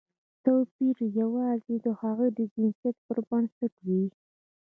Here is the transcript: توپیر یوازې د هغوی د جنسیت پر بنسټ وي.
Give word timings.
توپیر 0.43 0.97
یوازې 1.19 1.75
د 1.85 1.87
هغوی 2.01 2.29
د 2.37 2.39
جنسیت 2.53 2.95
پر 3.07 3.17
بنسټ 3.29 3.73
وي. 3.85 4.03